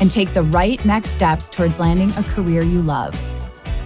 [0.00, 3.14] and take the right next steps towards landing a career you love.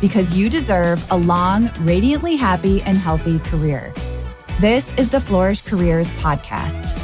[0.00, 3.92] Because you deserve a long, radiantly happy, and healthy career.
[4.60, 6.98] This is the Flourish Careers Podcast.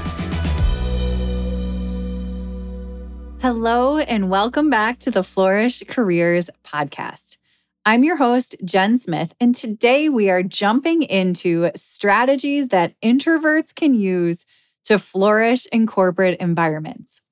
[3.42, 7.38] Hello, and welcome back to the Flourish Careers Podcast.
[7.86, 13.94] I'm your host, Jen Smith, and today we are jumping into strategies that introverts can
[13.94, 14.44] use
[14.84, 17.22] to flourish in corporate environments.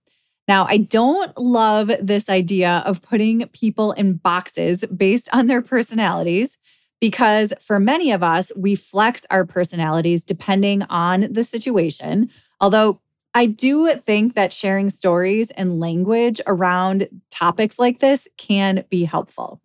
[0.48, 6.56] Now, I don't love this idea of putting people in boxes based on their personalities
[7.00, 12.30] because for many of us, we flex our personalities depending on the situation.
[12.60, 13.00] Although
[13.34, 19.60] I do think that sharing stories and language around topics like this can be helpful.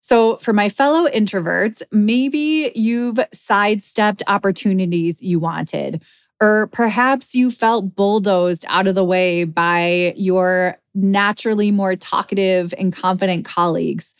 [0.00, 6.02] So, for my fellow introverts, maybe you've sidestepped opportunities you wanted,
[6.44, 12.92] or perhaps you felt bulldozed out of the way by your naturally more talkative and
[12.92, 14.14] confident colleagues.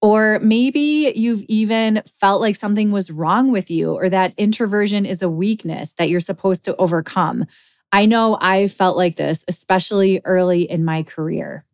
[0.00, 5.20] Or maybe you've even felt like something was wrong with you, or that introversion is
[5.20, 7.44] a weakness that you're supposed to overcome.
[7.90, 11.64] I know I felt like this, especially early in my career.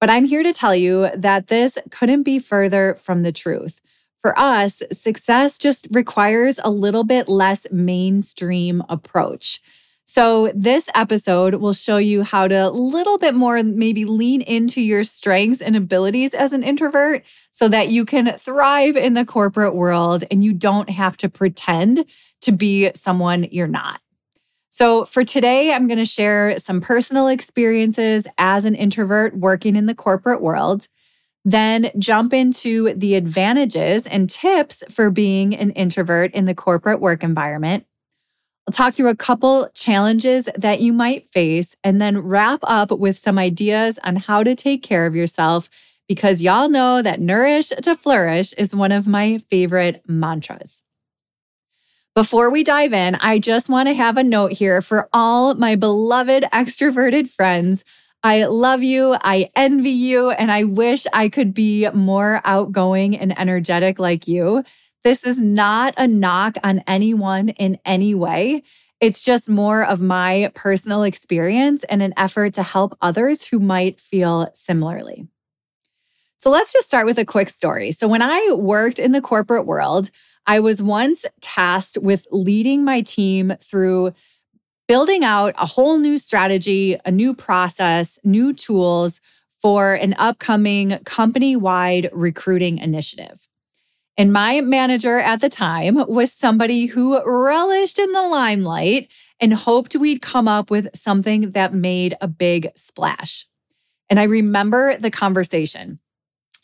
[0.00, 3.80] But I'm here to tell you that this couldn't be further from the truth.
[4.20, 9.60] For us, success just requires a little bit less mainstream approach.
[10.04, 14.80] So, this episode will show you how to a little bit more maybe lean into
[14.80, 19.76] your strengths and abilities as an introvert so that you can thrive in the corporate
[19.76, 22.04] world and you don't have to pretend
[22.40, 24.00] to be someone you're not.
[24.68, 29.86] So, for today, I'm going to share some personal experiences as an introvert working in
[29.86, 30.88] the corporate world,
[31.44, 37.22] then jump into the advantages and tips for being an introvert in the corporate work
[37.22, 37.86] environment.
[38.66, 43.18] I'll talk through a couple challenges that you might face and then wrap up with
[43.18, 45.70] some ideas on how to take care of yourself
[46.06, 50.82] because y'all know that nourish to flourish is one of my favorite mantras.
[52.16, 55.76] Before we dive in, I just want to have a note here for all my
[55.76, 57.84] beloved extroverted friends.
[58.22, 59.16] I love you.
[59.22, 60.30] I envy you.
[60.30, 64.62] And I wish I could be more outgoing and energetic like you.
[65.02, 68.62] This is not a knock on anyone in any way.
[69.00, 73.98] It's just more of my personal experience and an effort to help others who might
[73.98, 75.26] feel similarly.
[76.36, 77.92] So let's just start with a quick story.
[77.92, 80.10] So, when I worked in the corporate world,
[80.46, 84.12] I was once tasked with leading my team through
[84.90, 89.20] building out a whole new strategy, a new process, new tools
[89.62, 93.46] for an upcoming company wide recruiting initiative.
[94.16, 99.94] And my manager at the time was somebody who relished in the limelight and hoped
[99.94, 103.46] we'd come up with something that made a big splash.
[104.08, 106.00] And I remember the conversation.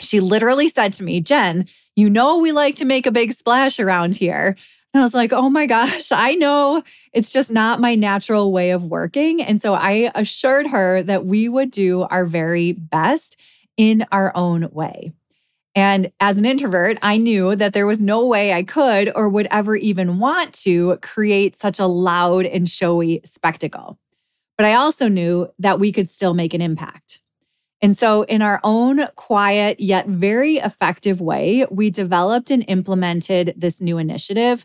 [0.01, 3.79] She literally said to me, Jen, you know, we like to make a big splash
[3.79, 4.57] around here.
[4.97, 8.71] And I was like, oh my gosh, I know it's just not my natural way
[8.71, 9.43] of working.
[9.43, 13.39] And so I assured her that we would do our very best
[13.77, 15.13] in our own way.
[15.75, 19.49] And as an introvert, I knew that there was no way I could or would
[19.51, 23.99] ever even want to create such a loud and showy spectacle.
[24.57, 27.21] But I also knew that we could still make an impact.
[27.83, 33.83] And so, in our own quiet yet very effective way, we developed and implemented this
[33.83, 34.65] new initiative.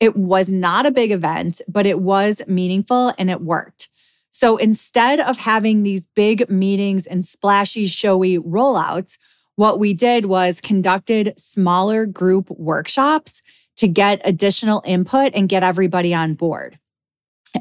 [0.00, 3.88] It was not a big event, but it was meaningful and it worked.
[4.30, 9.18] So, instead of having these big meetings and splashy, showy rollouts,
[9.56, 13.42] what we did was conducted smaller group workshops
[13.76, 16.78] to get additional input and get everybody on board.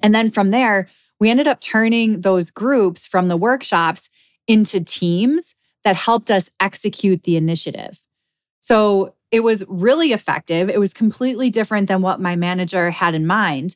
[0.03, 0.87] And then from there,
[1.19, 4.09] we ended up turning those groups from the workshops
[4.47, 7.99] into teams that helped us execute the initiative.
[8.59, 10.69] So it was really effective.
[10.69, 13.75] It was completely different than what my manager had in mind.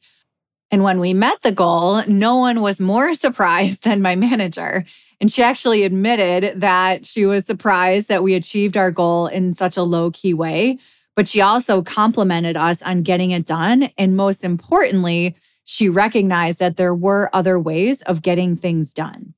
[0.72, 4.86] And when we met the goal, no one was more surprised than my manager.
[5.20, 9.78] And she actually admitted that she was surprised that we achieved our goal in such
[9.78, 10.80] a low key way.
[11.16, 13.90] But she also complimented us on getting it done.
[13.98, 19.31] And most importantly, she recognized that there were other ways of getting things done.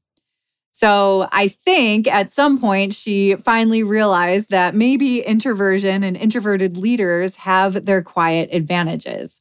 [0.76, 7.36] So I think at some point she finally realized that maybe introversion and introverted leaders
[7.38, 9.40] have their quiet advantages,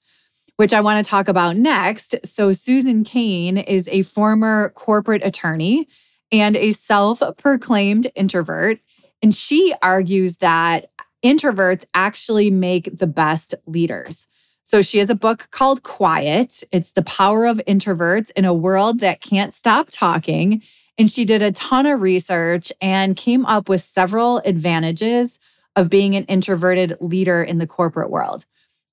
[0.57, 2.15] which I want to talk about next.
[2.27, 5.89] So Susan Cain is a former corporate attorney
[6.31, 8.81] and a self proclaimed introvert.
[9.23, 10.91] And she argues that
[11.25, 14.27] introverts actually make the best leaders.
[14.65, 16.63] So she has a book called Quiet.
[16.73, 20.63] It's the power of introverts in a world that can't stop talking.
[20.99, 25.41] And she did a ton of research and came up with several advantages
[25.75, 28.45] of being an introverted leader in the corporate world.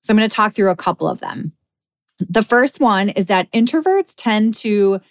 [0.02, 1.54] So I'm going to talk through a couple of them.
[2.20, 5.02] The first one is that introverts tend to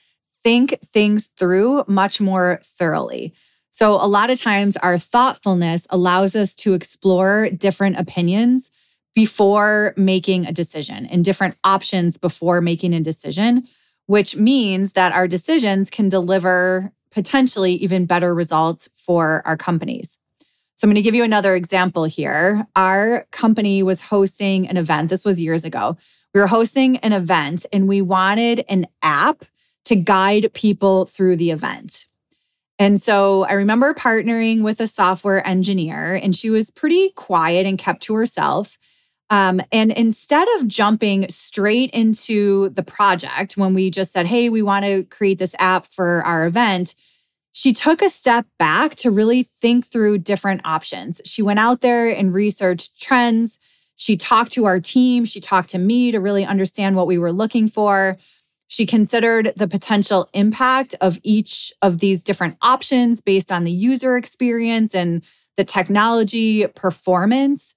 [0.45, 3.35] think things through much more thoroughly.
[3.71, 8.71] So, a lot of times, our thoughtfulness allows us to explore different opinions
[9.15, 13.67] before making a decision and different options before making a decision,
[14.09, 20.19] which means that our decisions can deliver potentially even better results for our companies.
[20.75, 22.67] So I'm going to give you another example here.
[22.75, 25.11] Our company was hosting an event.
[25.11, 25.99] This was years ago.
[26.33, 29.45] We were hosting an event and we wanted an app
[29.85, 32.07] to guide people through the event.
[32.79, 37.77] And so I remember partnering with a software engineer, and she was pretty quiet and
[37.77, 38.79] kept to herself.
[39.31, 44.63] Um, and instead of jumping straight into the project when we just said, hey, we
[44.63, 46.95] want to create this app for our event,
[47.53, 51.21] she took a step back to really think through different options.
[51.25, 53.59] She went out there and researched trends.
[53.97, 55.25] She talked to our team.
[55.25, 58.17] She talked to me to really understand what we were looking for.
[58.69, 64.17] She considered the potential impact of each of these different options based on the user
[64.17, 65.23] experience and
[65.57, 67.75] the technology performance.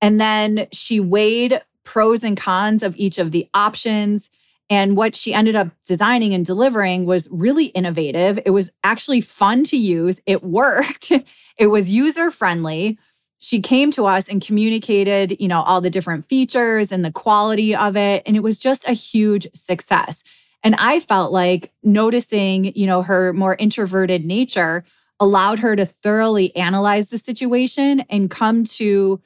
[0.00, 4.30] And then she weighed pros and cons of each of the options.
[4.68, 8.38] And what she ended up designing and delivering was really innovative.
[8.44, 10.20] It was actually fun to use.
[10.26, 11.10] It worked.
[11.58, 12.98] it was user friendly.
[13.38, 17.74] She came to us and communicated, you know, all the different features and the quality
[17.74, 18.22] of it.
[18.26, 20.22] And it was just a huge success.
[20.62, 24.84] And I felt like noticing, you know, her more introverted nature
[25.18, 29.20] allowed her to thoroughly analyze the situation and come to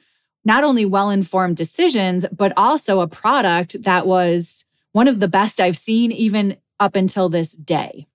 [0.45, 5.59] not only well informed decisions, but also a product that was one of the best
[5.59, 8.07] I've seen even up until this day.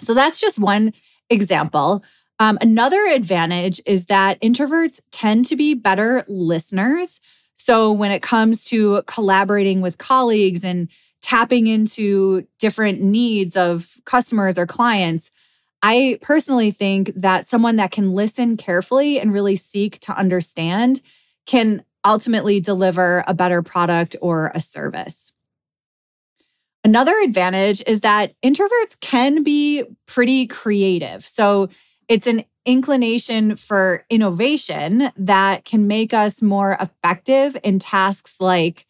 [0.00, 0.92] So that's just one
[1.28, 2.02] example.
[2.38, 7.20] Um, another advantage is that introverts tend to be better listeners.
[7.54, 10.88] So when it comes to collaborating with colleagues and
[11.20, 15.30] tapping into different needs of customers or clients,
[15.82, 21.02] I personally think that someone that can listen carefully and really seek to understand
[21.46, 25.32] can ultimately deliver a better product or a service.
[26.82, 31.24] Another advantage is that introverts can be pretty creative.
[31.24, 31.68] So
[32.08, 38.86] it's an inclination for innovation that can make us more effective in tasks like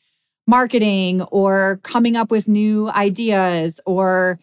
[0.47, 4.39] marketing or coming up with new ideas or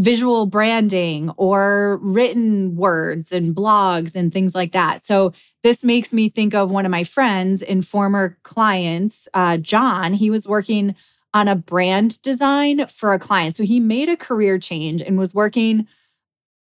[0.00, 5.04] visual branding or written words and blogs and things like that.
[5.04, 10.14] So this makes me think of one of my friends and former clients, uh, John.
[10.14, 10.96] He was working
[11.34, 13.54] on a brand design for a client.
[13.56, 15.86] So he made a career change and was working.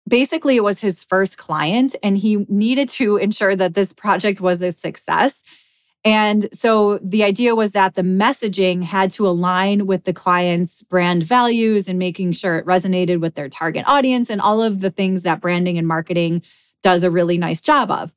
[0.08, 4.60] Basically, it was his first client, and he needed to ensure that this project was
[4.60, 5.44] a success.
[6.04, 11.22] And so the idea was that the messaging had to align with the client's brand
[11.22, 15.22] values and making sure it resonated with their target audience and all of the things
[15.22, 16.42] that branding and marketing
[16.82, 18.14] does a really nice job of.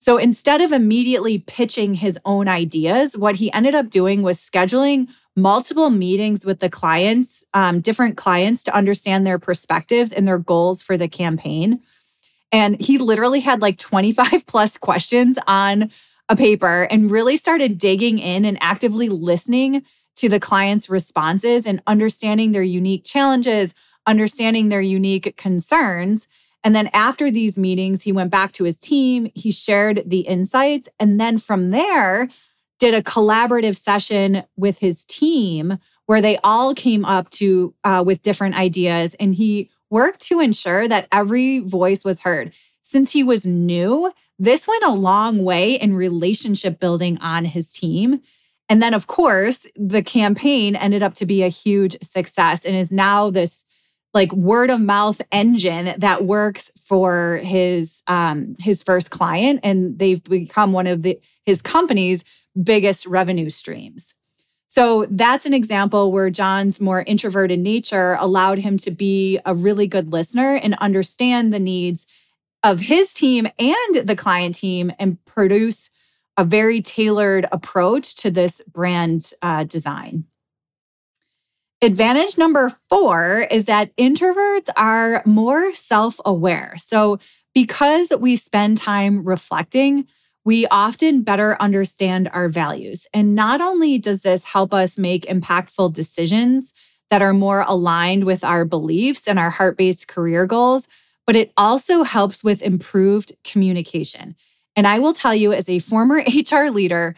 [0.00, 5.06] So instead of immediately pitching his own ideas, what he ended up doing was scheduling
[5.36, 10.82] multiple meetings with the clients, um, different clients to understand their perspectives and their goals
[10.82, 11.80] for the campaign.
[12.50, 15.92] And he literally had like 25 plus questions on
[16.32, 19.84] a paper and really started digging in and actively listening
[20.16, 23.74] to the client's responses and understanding their unique challenges,
[24.06, 26.28] understanding their unique concerns.
[26.64, 30.88] And then after these meetings, he went back to his team, he shared the insights.
[30.98, 32.30] And then from there,
[32.78, 38.22] did a collaborative session with his team where they all came up to uh, with
[38.22, 43.46] different ideas and he worked to ensure that every voice was heard since he was
[43.46, 48.20] new, this went a long way in relationship building on his team.
[48.68, 52.90] And then, of course, the campaign ended up to be a huge success and is
[52.90, 53.64] now this
[54.14, 60.22] like word of mouth engine that works for his um his first client and they've
[60.24, 62.24] become one of the his company's
[62.62, 64.14] biggest revenue streams.
[64.68, 69.86] So that's an example where John's more introverted nature allowed him to be a really
[69.86, 72.06] good listener and understand the needs
[72.62, 75.90] of his team and the client team and produce
[76.36, 80.24] a very tailored approach to this brand uh, design.
[81.82, 86.74] Advantage number four is that introverts are more self aware.
[86.76, 87.18] So,
[87.54, 90.06] because we spend time reflecting,
[90.44, 93.06] we often better understand our values.
[93.12, 96.72] And not only does this help us make impactful decisions
[97.10, 100.88] that are more aligned with our beliefs and our heart based career goals,
[101.26, 104.36] but it also helps with improved communication.
[104.74, 106.16] And I will tell you, as a former
[106.50, 107.14] HR leader,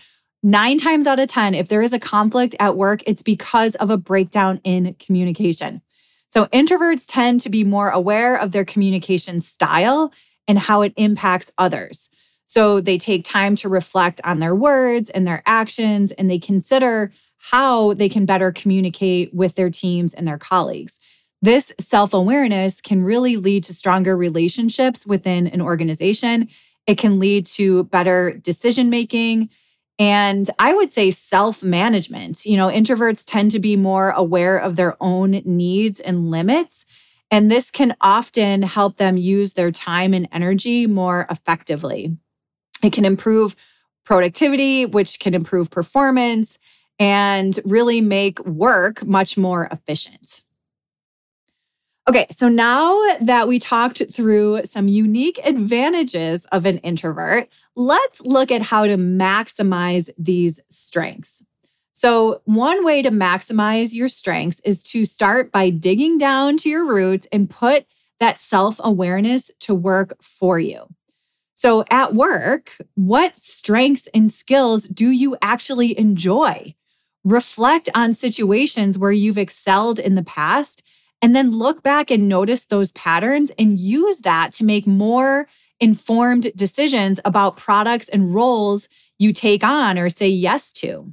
[0.47, 3.89] Nine times out of 10, if there is a conflict at work, it's because of
[3.89, 5.81] a breakdown in communication.
[6.29, 10.13] So introverts tend to be more aware of their communication style
[10.47, 12.11] and how it impacts others.
[12.45, 17.11] So they take time to reflect on their words and their actions, and they consider
[17.39, 21.01] how they can better communicate with their teams and their colleagues.
[21.45, 26.49] This self awareness can really lead to stronger relationships within an organization.
[26.87, 29.51] It can lead to better decision making
[29.99, 32.47] and I would say self management.
[32.47, 36.87] You know, introverts tend to be more aware of their own needs and limits.
[37.31, 42.17] And this can often help them use their time and energy more effectively.
[42.83, 43.55] It can improve
[44.07, 46.59] productivity, which can improve performance
[46.99, 50.45] and really make work much more efficient.
[52.07, 58.51] Okay, so now that we talked through some unique advantages of an introvert, let's look
[58.51, 61.43] at how to maximize these strengths.
[61.95, 66.85] So, one way to maximize your strengths is to start by digging down to your
[66.85, 67.87] roots and put
[68.21, 70.87] that self awareness to work for you.
[71.55, 76.75] So, at work, what strengths and skills do you actually enjoy?
[77.25, 80.83] Reflect on situations where you've excelled in the past
[81.23, 85.49] and then look back and notice those patterns and use that to make more
[85.81, 91.13] informed decisions about products and roles you take on or say yes to.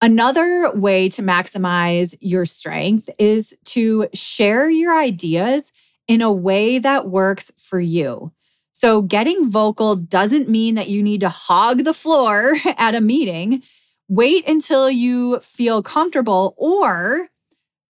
[0.00, 5.72] Another way to maximize your strength is to share your ideas
[6.08, 8.32] in a way that works for you.
[8.72, 13.62] So, getting vocal doesn't mean that you need to hog the floor at a meeting.
[14.08, 17.28] Wait until you feel comfortable or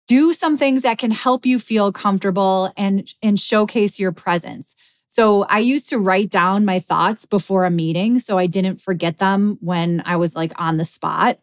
[0.07, 4.77] do some things that can help you feel comfortable and, and showcase your presence.
[5.09, 9.19] So I used to write down my thoughts before a meeting so I didn't forget
[9.19, 11.39] them when I was like on the spot.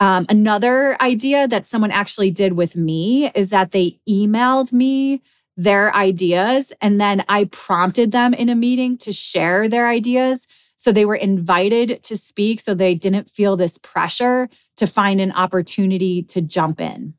[0.00, 5.20] Um, another idea that someone actually did with me is that they emailed me
[5.56, 10.48] their ideas and then I prompted them in a meeting to share their ideas.
[10.76, 15.32] So they were invited to speak so they didn't feel this pressure to find an
[15.32, 17.14] opportunity to jump in.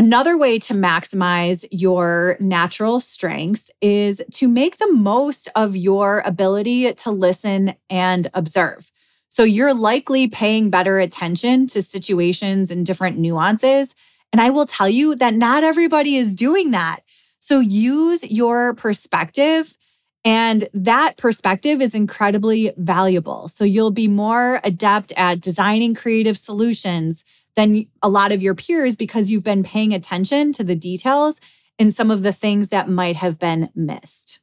[0.00, 6.90] Another way to maximize your natural strengths is to make the most of your ability
[6.94, 8.90] to listen and observe.
[9.28, 13.94] So you're likely paying better attention to situations and different nuances.
[14.32, 17.00] And I will tell you that not everybody is doing that.
[17.38, 19.76] So use your perspective.
[20.24, 23.48] And that perspective is incredibly valuable.
[23.48, 27.22] So you'll be more adept at designing creative solutions,
[27.56, 31.40] than a lot of your peers because you've been paying attention to the details
[31.78, 34.40] and some of the things that might have been missed.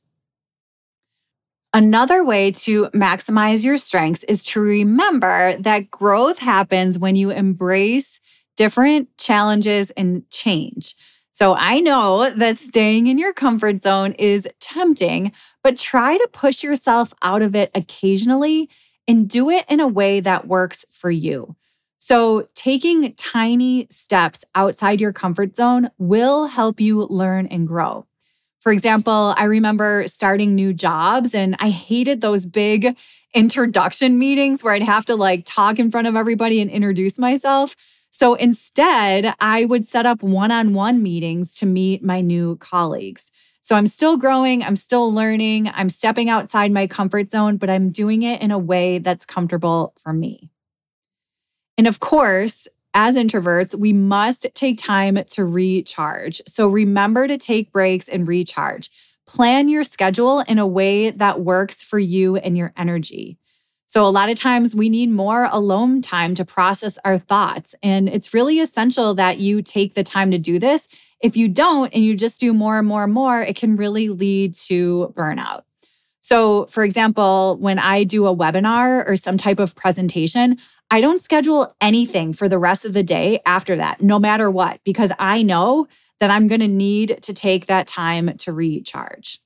[1.73, 8.19] Another way to maximize your strengths is to remember that growth happens when you embrace
[8.55, 10.95] different challenges and change.
[11.31, 16.63] So I know that staying in your comfort zone is tempting, but try to push
[16.63, 18.71] yourself out of it occasionally
[19.07, 21.56] and do it in a way that works for you.
[22.00, 28.06] So, taking tiny steps outside your comfort zone will help you learn and grow.
[28.60, 32.98] For example, I remember starting new jobs and I hated those big
[33.34, 37.75] introduction meetings where I'd have to like talk in front of everybody and introduce myself.
[38.10, 43.32] So instead, I would set up one on one meetings to meet my new colleagues.
[43.62, 47.89] So I'm still growing, I'm still learning, I'm stepping outside my comfort zone, but I'm
[47.89, 50.50] doing it in a way that's comfortable for me.
[51.77, 56.41] And of course, as introverts, we must take time to recharge.
[56.48, 58.89] So remember to take breaks and recharge.
[59.27, 63.38] plan your schedule in a way that works for you and your energy.
[63.89, 67.74] So, a lot of times we need more alone time to process our thoughts.
[67.81, 70.89] And it's really essential that you take the time to do this.
[71.22, 74.10] If you don't and you just do more and more and more, it can really
[74.10, 75.63] lead to burnout.
[76.19, 80.57] So, for example, when I do a webinar or some type of presentation,
[80.89, 84.79] I don't schedule anything for the rest of the day after that, no matter what,
[84.84, 85.88] because I know
[86.20, 89.39] that I'm going to need to take that time to recharge.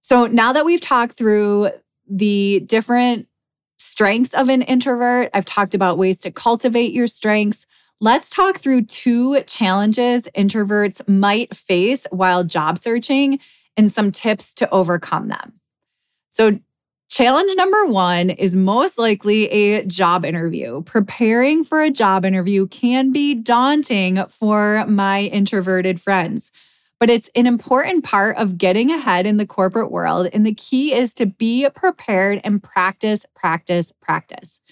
[0.00, 1.70] So, now that we've talked through
[2.08, 3.28] the different
[3.78, 5.30] strengths of an introvert.
[5.34, 7.66] I've talked about ways to cultivate your strengths.
[8.00, 13.38] Let's talk through two challenges introverts might face while job searching
[13.76, 15.54] and some tips to overcome them.
[16.30, 16.60] So,
[17.16, 20.82] challenge number one is most likely a job interview.
[20.82, 26.52] Preparing for a job interview can be daunting for my introverted friends
[26.98, 30.28] but it's an important part of getting ahead in the corporate world.
[30.32, 34.62] And the key is to be prepared and practice, practice, practice.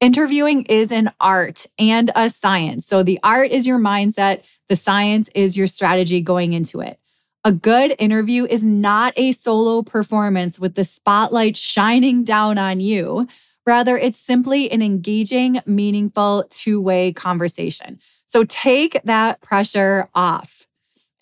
[0.00, 2.86] Interviewing is an art and a science.
[2.86, 6.99] So the art is your mindset, the science is your strategy going into it.
[7.42, 13.26] A good interview is not a solo performance with the spotlight shining down on you.
[13.66, 17.98] Rather, it's simply an engaging, meaningful two way conversation.
[18.26, 20.66] So take that pressure off.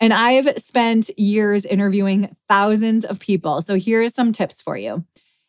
[0.01, 3.61] And I've spent years interviewing thousands of people.
[3.61, 5.05] So here are some tips for you.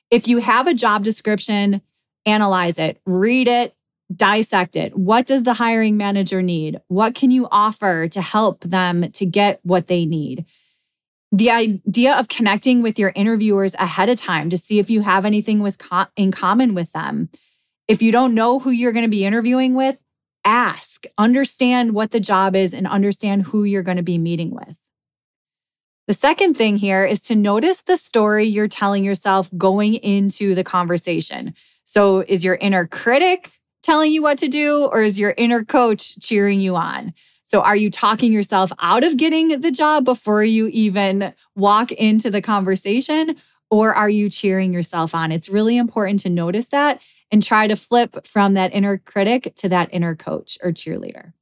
[0.09, 1.83] If you have a job description,
[2.27, 3.75] analyze it, read it,
[4.15, 4.97] dissect it.
[4.97, 6.81] What does the hiring manager need?
[6.87, 10.45] What can you offer to help them to get what they need?
[11.33, 15.25] The idea of connecting with your interviewers ahead of time to see if you have
[15.25, 17.29] anything with co- in common with them.
[17.87, 20.01] If you don't know who you're going to be interviewing with,
[20.45, 24.77] ask, understand what the job is, and understand who you're going to be meeting with.
[26.09, 30.65] The second thing here is to notice the story you're telling yourself going into the
[30.65, 31.55] conversation.
[31.85, 33.53] So, is your inner critic
[33.83, 37.15] telling you what to do, or is your inner coach cheering you on?
[37.51, 42.31] So, are you talking yourself out of getting the job before you even walk into
[42.31, 43.35] the conversation,
[43.73, 45.33] or are you cheering yourself on?
[45.33, 49.69] It's really important to notice that and try to flip from that inner critic to
[49.69, 51.33] that inner coach or cheerleader.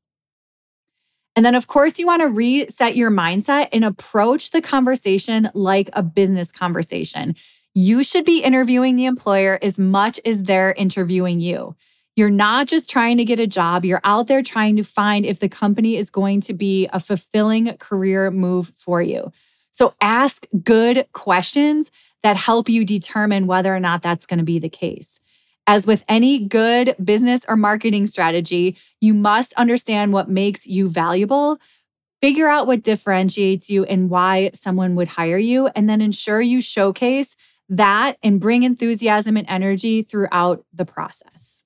[1.36, 5.90] And then, of course, you want to reset your mindset and approach the conversation like
[5.92, 7.34] a business conversation.
[7.74, 11.76] You should be interviewing the employer as much as they're interviewing you.
[12.18, 15.38] You're not just trying to get a job, you're out there trying to find if
[15.38, 19.33] the company is going to be a fulfilling career move for you.
[19.70, 21.92] So ask good questions
[22.24, 25.20] that help you determine whether or not that's going to be the case.
[25.68, 31.59] As with any good business or marketing strategy, you must understand what makes you valuable,
[32.20, 36.62] figure out what differentiates you and why someone would hire you, and then ensure you
[36.62, 37.37] showcase
[37.68, 41.62] that and bring enthusiasm and energy throughout the process.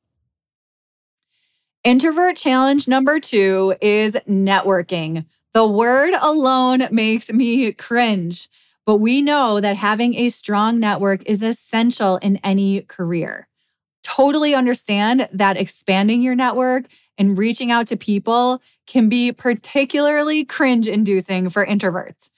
[1.85, 5.27] Introvert challenge number two is networking.
[5.53, 8.49] The word alone makes me cringe,
[8.87, 13.49] but we know that having a strong network is essential in any career
[14.16, 16.85] totally understand that expanding your network
[17.18, 22.31] and reaching out to people can be particularly cringe inducing for introverts.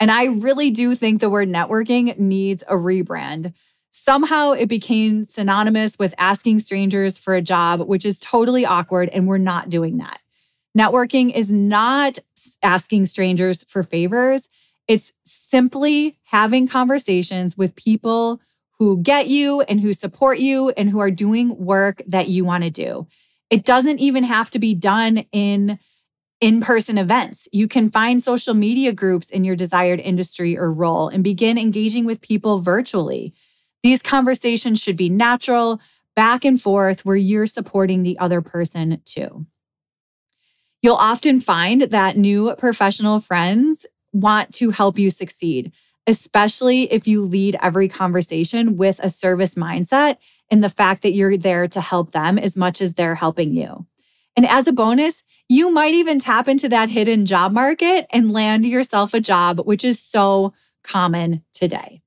[0.00, 3.54] And I really do think the word networking needs a rebrand.
[3.92, 9.28] Somehow it became synonymous with asking strangers for a job, which is totally awkward, and
[9.28, 10.18] we're not doing that.
[10.76, 12.18] Networking is not
[12.62, 14.48] asking strangers for favors,
[14.88, 18.40] it's simply having conversations with people
[18.78, 22.64] who get you and who support you and who are doing work that you want
[22.64, 23.06] to do.
[23.48, 25.78] It doesn't even have to be done in
[26.40, 27.48] in person events.
[27.52, 32.04] You can find social media groups in your desired industry or role and begin engaging
[32.04, 33.32] with people virtually.
[33.82, 35.80] These conversations should be natural,
[36.14, 39.46] back and forth, where you're supporting the other person too.
[40.82, 45.72] You'll often find that new professional friends want to help you succeed
[46.06, 50.16] especially if you lead every conversation with a service mindset
[50.50, 53.86] and the fact that you're there to help them as much as they're helping you.
[54.36, 58.66] And as a bonus, you might even tap into that hidden job market and land
[58.66, 62.02] yourself a job, which is so common today.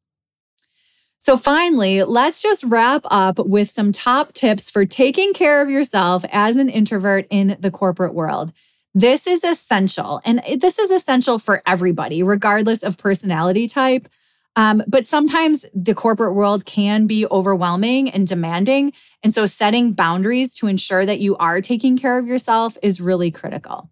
[1.26, 6.24] So, finally, let's just wrap up with some top tips for taking care of yourself
[6.32, 8.54] as an introvert in the corporate world.
[8.94, 10.22] This is essential.
[10.24, 14.08] And this is essential for everybody, regardless of personality type.
[14.56, 18.94] Um, but sometimes the corporate world can be overwhelming and demanding.
[19.24, 23.32] And so setting boundaries to ensure that you are taking care of yourself is really
[23.32, 23.90] critical.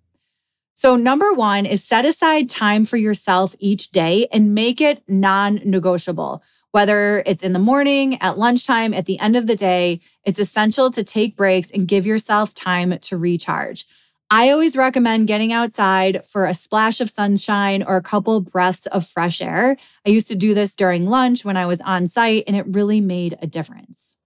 [0.75, 5.61] So, number one is set aside time for yourself each day and make it non
[5.65, 6.43] negotiable.
[6.73, 10.89] Whether it's in the morning, at lunchtime, at the end of the day, it's essential
[10.89, 13.85] to take breaks and give yourself time to recharge.
[14.31, 19.05] I always recommend getting outside for a splash of sunshine or a couple breaths of
[19.05, 19.77] fresh air.
[20.03, 23.01] I used to do this during lunch when I was on site, and it really
[23.01, 24.17] made a difference.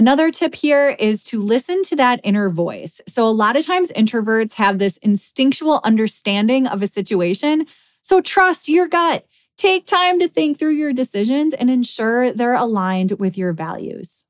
[0.00, 3.00] Another tip here is to listen to that inner voice.
[3.06, 7.66] So, a lot of times introverts have this instinctual understanding of a situation.
[8.00, 9.24] So, trust your gut.
[9.56, 14.24] Take time to think through your decisions and ensure they're aligned with your values.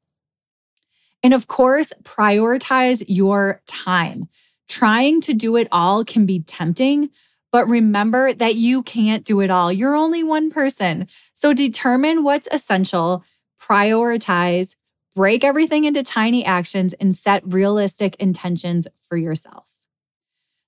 [1.22, 4.28] And of course, prioritize your time.
[4.68, 7.11] Trying to do it all can be tempting,
[7.50, 9.72] but remember that you can't do it all.
[9.72, 11.06] You're only one person.
[11.35, 13.24] So determine what's essential,
[13.61, 14.76] prioritize,
[15.14, 19.71] break everything into tiny actions, and set realistic intentions for yourself.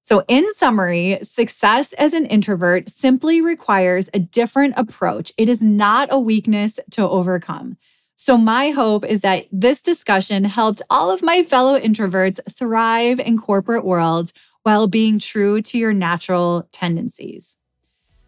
[0.04, 5.32] So, in summary, success as an introvert simply requires a different approach.
[5.38, 7.78] It is not a weakness to overcome.
[8.14, 13.38] So, my hope is that this discussion helped all of my fellow introverts thrive in
[13.38, 17.56] corporate worlds while being true to your natural tendencies.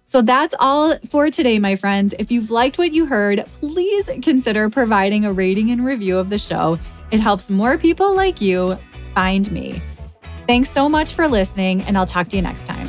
[0.05, 2.15] So that's all for today, my friends.
[2.19, 6.39] If you've liked what you heard, please consider providing a rating and review of the
[6.39, 6.79] show.
[7.11, 8.79] It helps more people like you
[9.15, 9.83] find me.
[10.47, 12.87] Thanks so much for listening, and I'll talk to you next time.